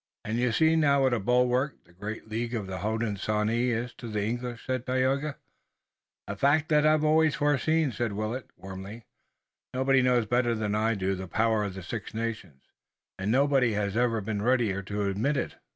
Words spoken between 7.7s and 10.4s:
said Willet warmly. "Nobody knows